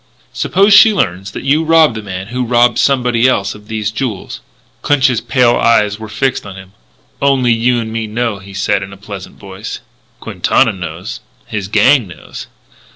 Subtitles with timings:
[0.33, 4.41] "Suppose she learns that you robbed the man who robbed somebody else of these jewels."
[4.81, 6.71] Clinch's pale eyes were fixed on him:
[7.21, 9.79] "Only you and me know," he said in his pleasant voice.
[10.19, 11.19] "Quintana knows.
[11.45, 12.47] His gang knows."